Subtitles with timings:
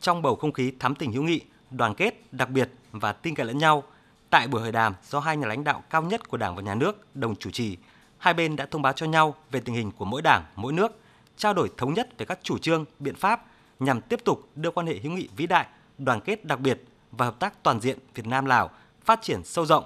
[0.00, 1.40] Trong bầu không khí thắm tình hữu nghị,
[1.70, 3.82] đoàn kết, đặc biệt và tin cậy lẫn nhau,
[4.30, 6.74] tại buổi hội đàm do hai nhà lãnh đạo cao nhất của Đảng và Nhà
[6.74, 7.76] nước đồng chủ trì,
[8.18, 11.00] hai bên đã thông báo cho nhau về tình hình của mỗi đảng, mỗi nước,
[11.36, 13.44] trao đổi thống nhất về các chủ trương, biện pháp
[13.80, 15.66] nhằm tiếp tục đưa quan hệ hữu nghị vĩ đại,
[15.98, 18.70] đoàn kết đặc biệt và hợp tác toàn diện Việt Nam Lào
[19.04, 19.84] phát triển sâu rộng,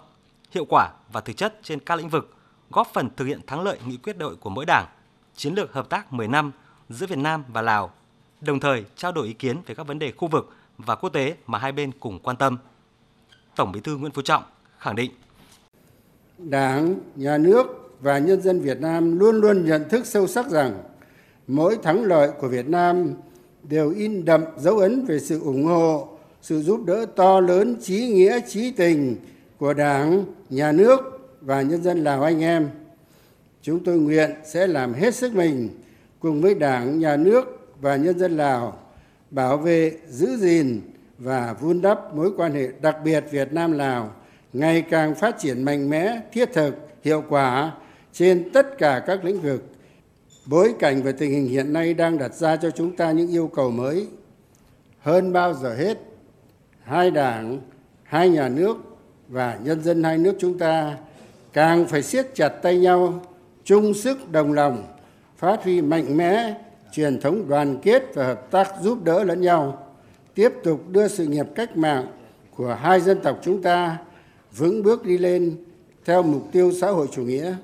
[0.51, 2.37] hiệu quả và thực chất trên các lĩnh vực,
[2.71, 4.87] góp phần thực hiện thắng lợi nghị quyết đội của mỗi đảng,
[5.35, 6.53] chiến lược hợp tác 10 năm
[6.89, 7.91] giữa Việt Nam và Lào,
[8.47, 11.35] đồng thời trao đổi ý kiến về các vấn đề khu vực và quốc tế
[11.47, 12.59] mà hai bên cùng quan tâm.
[13.57, 14.43] Tổng Bí thư Nguyễn Phú Trọng
[14.79, 15.11] khẳng định
[16.39, 17.67] Đảng, Nhà nước
[18.01, 20.83] và nhân dân Việt Nam luôn luôn nhận thức sâu sắc rằng
[21.47, 23.13] mỗi thắng lợi của Việt Nam
[23.63, 26.09] đều in đậm dấu ấn về sự ủng hộ,
[26.43, 29.17] sự giúp đỡ to lớn, trí nghĩa, trí tình
[29.59, 31.01] của Đảng, Nhà nước
[31.41, 32.71] và nhân dân Lào anh em.
[33.63, 35.69] Chúng tôi nguyện sẽ làm hết sức mình
[36.21, 38.79] cùng với Đảng, Nhà nước và nhân dân Lào
[39.31, 40.81] bảo vệ, giữ gìn
[41.19, 44.13] và vun đắp mối quan hệ đặc biệt Việt Nam Lào
[44.53, 47.73] ngày càng phát triển mạnh mẽ, thiết thực, hiệu quả
[48.13, 49.65] trên tất cả các lĩnh vực.
[50.47, 53.51] Bối cảnh và tình hình hiện nay đang đặt ra cho chúng ta những yêu
[53.55, 54.07] cầu mới.
[55.01, 55.99] Hơn bao giờ hết,
[56.83, 57.61] hai đảng,
[58.03, 58.77] hai nhà nước
[59.29, 60.97] và nhân dân hai nước chúng ta
[61.53, 63.21] càng phải siết chặt tay nhau,
[63.65, 64.85] chung sức đồng lòng,
[65.37, 66.55] phát huy mạnh mẽ
[66.95, 69.93] truyền thống đoàn kết và hợp tác giúp đỡ lẫn nhau,
[70.35, 72.07] tiếp tục đưa sự nghiệp cách mạng
[72.57, 73.99] của hai dân tộc chúng ta
[74.53, 75.65] vững bước đi lên
[76.05, 77.57] theo mục tiêu xã hội chủ nghĩa.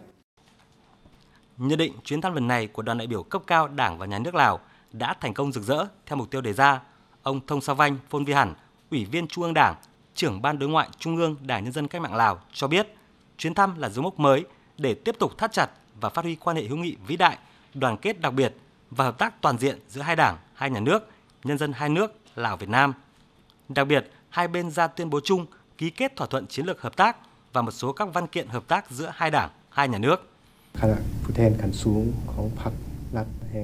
[1.56, 4.18] Nhận định chuyến thăm lần này của đoàn đại biểu cấp cao Đảng và Nhà
[4.18, 4.60] nước Lào
[4.92, 6.80] đã thành công rực rỡ theo mục tiêu đề ra,
[7.22, 8.54] ông Thông Sa Vanh Phôn Vi Hẳn,
[8.90, 9.74] Ủy viên Trung ương Đảng,
[10.14, 12.94] trưởng Ban Đối ngoại Trung ương Đảng Nhân dân Cách mạng Lào cho biết,
[13.38, 14.44] chuyến thăm là dấu mốc mới
[14.78, 17.38] để tiếp tục thắt chặt và phát huy quan hệ hữu nghị vĩ đại,
[17.74, 18.54] đoàn kết đặc biệt
[18.90, 21.08] và hợp tác toàn diện giữa hai đảng, hai nhà nước,
[21.44, 22.92] nhân dân hai nước Lào Việt Nam.
[23.68, 25.46] Đặc biệt, hai bên ra tuyên bố chung
[25.78, 27.16] ký kết thỏa thuận chiến lược hợp tác
[27.52, 30.30] và một số các văn kiện hợp tác giữa hai đảng, hai nhà nước.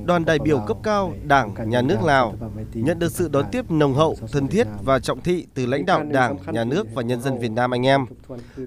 [0.04, 2.36] Đoàn đại biểu cấp cao Đảng, Nhà nước Lào
[2.74, 6.02] nhận được sự đón tiếp nồng hậu, thân thiết và trọng thị từ lãnh đạo
[6.02, 8.06] Đảng, Nhà nước và nhân dân Việt Nam anh em.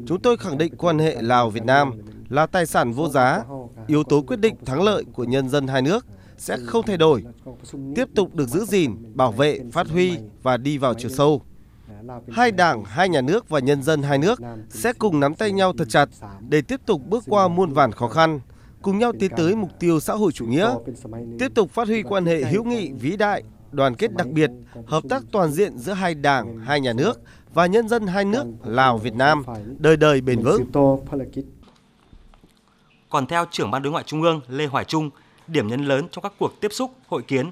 [0.07, 1.91] Chúng tôi khẳng định quan hệ Lào-Việt Nam
[2.29, 3.43] là tài sản vô giá,
[3.87, 6.05] yếu tố quyết định thắng lợi của nhân dân hai nước
[6.39, 7.23] sẽ không thay đổi,
[7.95, 11.41] tiếp tục được giữ gìn, bảo vệ, phát huy và đi vào chiều sâu.
[12.31, 15.73] Hai đảng, hai nhà nước và nhân dân hai nước sẽ cùng nắm tay nhau
[15.77, 16.09] thật chặt
[16.49, 18.39] để tiếp tục bước qua muôn vàn khó khăn,
[18.81, 20.75] cùng nhau tiến tới mục tiêu xã hội chủ nghĩa,
[21.39, 24.51] tiếp tục phát huy quan hệ hữu nghị vĩ đại, đoàn kết đặc biệt,
[24.85, 27.21] hợp tác toàn diện giữa hai đảng, hai nhà nước
[27.53, 29.43] và nhân dân hai nước Lào Việt Nam
[29.77, 30.65] đời đời bền vững.
[33.09, 35.09] Còn theo trưởng ban đối ngoại Trung ương Lê Hoài Trung,
[35.51, 37.51] điểm nhấn lớn trong các cuộc tiếp xúc, hội kiến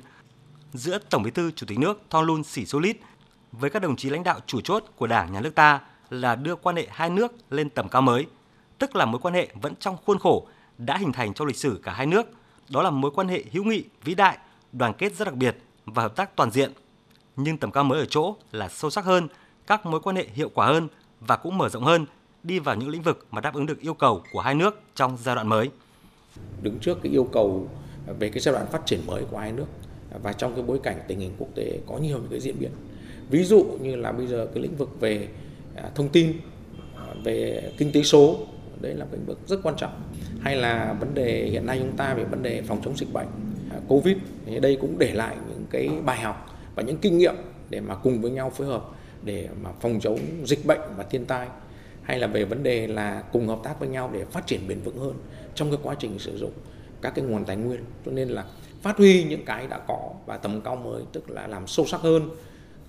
[0.73, 2.97] giữa Tổng Bí thư Chủ tịch nước Thonglun Sisulit
[3.51, 6.55] với các đồng chí lãnh đạo chủ chốt của Đảng nhà nước ta là đưa
[6.55, 8.25] quan hệ hai nước lên tầm cao mới,
[8.77, 10.47] tức là mối quan hệ vẫn trong khuôn khổ
[10.77, 12.27] đã hình thành trong lịch sử cả hai nước,
[12.69, 14.37] đó là mối quan hệ hữu nghị vĩ đại,
[14.71, 16.71] đoàn kết rất đặc biệt và hợp tác toàn diện.
[17.35, 19.27] Nhưng tầm cao mới ở chỗ là sâu sắc hơn,
[19.67, 20.87] các mối quan hệ hiệu quả hơn
[21.19, 22.05] và cũng mở rộng hơn,
[22.43, 25.17] đi vào những lĩnh vực mà đáp ứng được yêu cầu của hai nước trong
[25.23, 25.69] giai đoạn mới.
[26.61, 27.69] Đứng trước cái yêu cầu
[28.19, 29.65] về cái giai đoạn phát triển mới của hai nước.
[30.23, 32.71] Và trong cái bối cảnh tình hình quốc tế có nhiều những cái diễn biến.
[33.29, 35.27] Ví dụ như là bây giờ cái lĩnh vực về
[35.75, 36.33] à, thông tin
[36.95, 38.37] à, về kinh tế số,
[38.81, 40.01] đấy là lĩnh vực rất quan trọng.
[40.41, 43.27] Hay là vấn đề hiện nay chúng ta về vấn đề phòng chống dịch bệnh
[43.71, 47.35] à, covid, thì đây cũng để lại những cái bài học và những kinh nghiệm
[47.69, 48.85] để mà cùng với nhau phối hợp
[49.23, 51.47] để mà phòng chống dịch bệnh và thiên tai.
[52.03, 54.79] Hay là về vấn đề là cùng hợp tác với nhau để phát triển bền
[54.79, 55.13] vững hơn
[55.55, 56.51] trong cái quá trình sử dụng
[57.01, 58.45] các cái nguồn tài nguyên cho nên là
[58.81, 62.01] phát huy những cái đã có và tầm cao mới tức là làm sâu sắc
[62.01, 62.29] hơn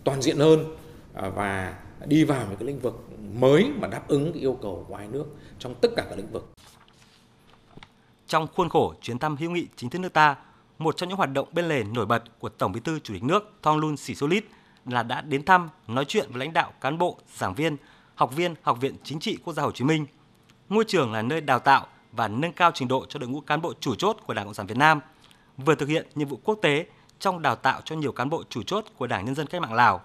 [0.05, 0.77] toàn diện hơn
[1.15, 1.75] à, và
[2.07, 5.09] đi vào những cái lĩnh vực mới mà đáp ứng cái yêu cầu của hai
[5.09, 5.25] nước
[5.59, 6.49] trong tất cả các lĩnh vực.
[8.27, 10.37] Trong khuôn khổ chuyến thăm hữu nghị chính thức nước ta,
[10.79, 13.23] một trong những hoạt động bên lề nổi bật của Tổng Bí thư Chủ tịch
[13.23, 14.45] nước Thongloun Sisoulith
[14.87, 17.77] là đã đến thăm, nói chuyện với lãnh đạo cán bộ, giảng viên,
[18.15, 20.07] học viên Học viện Chính trị Quốc gia Hồ Chí Minh.
[20.69, 21.87] Ngôi trường là nơi đào tạo
[22.19, 24.55] và nâng cao trình độ cho đội ngũ cán bộ chủ chốt của Đảng Cộng
[24.55, 25.01] sản Việt Nam,
[25.57, 26.87] vừa thực hiện nhiệm vụ quốc tế
[27.19, 29.75] trong đào tạo cho nhiều cán bộ chủ chốt của Đảng Nhân dân Cách mạng
[29.75, 30.01] Lào.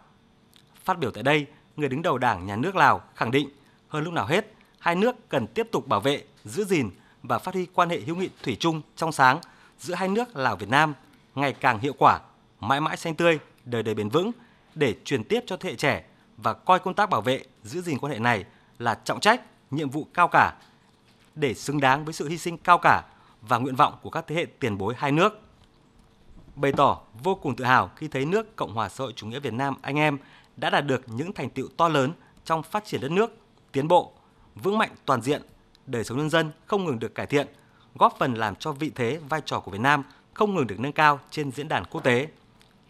[0.83, 1.45] Phát biểu tại đây,
[1.75, 3.50] người đứng đầu Đảng Nhà nước Lào khẳng định
[3.88, 6.89] hơn lúc nào hết, hai nước cần tiếp tục bảo vệ, giữ gìn
[7.24, 9.39] và phát huy quan hệ hữu nghị thủy chung trong sáng
[9.80, 10.94] giữa hai nước Lào Việt Nam
[11.36, 12.19] ngày càng hiệu quả,
[12.60, 14.31] mãi mãi xanh tươi, đời đời bền vững
[14.75, 16.04] để truyền tiếp cho thế hệ trẻ
[16.38, 18.45] và coi công tác bảo vệ, giữ gìn quan hệ này
[18.80, 20.54] là trọng trách, nhiệm vụ cao cả
[21.36, 23.04] để xứng đáng với sự hy sinh cao cả
[23.42, 25.40] và nguyện vọng của các thế hệ tiền bối hai nước.
[26.56, 29.40] bày tỏ vô cùng tự hào khi thấy nước Cộng hòa xã hội chủ nghĩa
[29.40, 30.18] Việt Nam anh em
[30.58, 32.12] đã đạt được những thành tựu to lớn
[32.46, 33.38] trong phát triển đất nước,
[33.72, 34.14] tiến bộ,
[34.56, 35.42] vững mạnh toàn diện,
[35.86, 37.48] đời sống nhân dân không ngừng được cải thiện,
[37.96, 40.04] góp phần làm cho vị thế vai trò của Việt Nam
[40.34, 42.28] không ngừng được nâng cao trên diễn đàn quốc tế.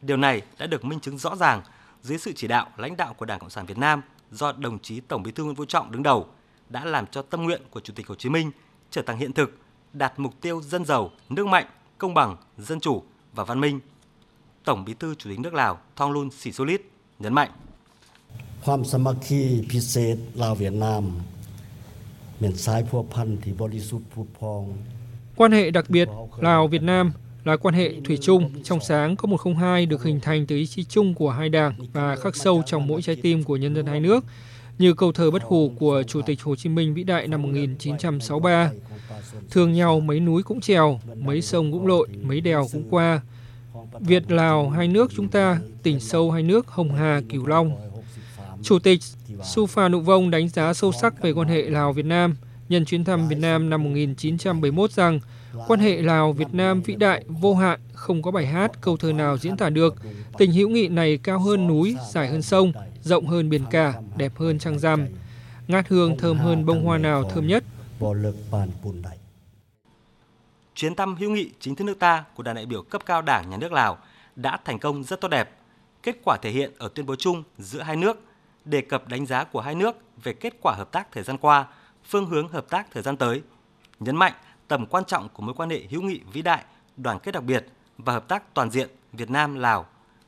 [0.02, 1.62] Điều này đã được minh chứng rõ ràng
[2.02, 4.02] dưới sự chỉ đạo lãnh đạo của Đảng Cộng sản Việt Nam
[4.32, 6.28] do đồng chí Tổng Bí thư Nguyễn Phú Trọng đứng đầu
[6.73, 8.51] đã làm cho tâm nguyện của Chủ tịch Hồ Chí Minh
[8.91, 9.59] trở thành hiện thực,
[9.93, 11.67] đạt mục tiêu dân giàu, nước mạnh,
[11.99, 13.03] công bằng, dân chủ
[13.35, 13.81] và văn minh.
[14.65, 16.81] Tổng Bí thư Chủ tịch nước Lào Thonglun Sisulit
[17.19, 17.51] nhấn mạnh.
[18.65, 19.41] ความสมัคคี
[19.71, 21.03] พิเศษลาวเวียดนาม
[22.39, 24.63] เป็นสายพัวพันที่บริสุทธิ์ผุดพอง
[25.37, 26.09] Quan hệ đặc biệt
[26.39, 27.13] Lào-Việt Nam
[27.45, 30.85] là quan hệ thủy chung, trong sáng có 102 được hình thành từ ý chí
[30.85, 34.01] chung của hai đảng và khắc sâu trong mỗi trái tim của nhân dân hai
[34.01, 34.25] nước,
[34.78, 38.72] như câu thơ bất hủ của Chủ tịch Hồ Chí Minh vĩ đại năm 1963.
[39.52, 43.22] Thương nhau mấy núi cũng trèo, mấy sông cũng lội, mấy đèo cũng qua.
[44.00, 47.76] Việt Lào hai nước chúng ta, tỉnh sâu hai nước Hồng Hà Cửu Long.
[48.62, 49.00] Chủ tịch
[49.44, 52.36] Supha Nụ Vông đánh giá sâu sắc về quan hệ Lào-Việt Nam
[52.70, 55.20] nhân chuyến thăm Việt Nam năm 1971 rằng
[55.68, 59.38] quan hệ Lào-Việt Nam vĩ đại, vô hạn, không có bài hát, câu thơ nào
[59.38, 59.96] diễn tả được.
[60.38, 62.72] Tình hữu nghị này cao hơn núi, dài hơn sông,
[63.04, 65.08] rộng hơn biển cả, đẹp hơn trăng rằm.
[65.68, 67.64] Ngát hương thơm hơn bông hoa nào thơm nhất.
[70.76, 73.50] Chuyến thăm hữu nghị chính thức nước ta của đoàn đại biểu cấp cao Đảng
[73.50, 73.98] Nhà nước Lào
[74.36, 75.50] đã thành công rất tốt đẹp.
[76.04, 78.22] Kết quả thể hiện ở tuyên bố chung giữa hai nước,
[78.66, 81.68] đề cập đánh giá của hai nước về kết quả hợp tác thời gian qua,
[82.06, 83.42] phương hướng hợp tác thời gian tới,
[84.00, 84.34] nhấn mạnh
[84.68, 86.64] tầm quan trọng của mối quan hệ hữu nghị vĩ đại,
[86.98, 87.66] đoàn kết đặc biệt
[87.98, 89.86] và hợp tác toàn diện Việt Nam Lào,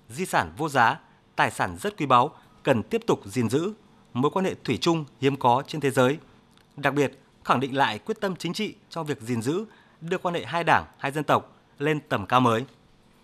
[0.09, 0.99] di sản vô giá,
[1.35, 2.31] tài sản rất quý báu
[2.65, 3.73] cần tiếp tục gìn giữ,
[4.13, 6.17] mối quan hệ thủy chung hiếm có trên thế giới.
[6.77, 9.65] Đặc biệt, khẳng định lại quyết tâm chính trị trong việc gìn giữ,
[10.01, 12.65] đưa quan hệ hai đảng, hai dân tộc lên tầm cao mới.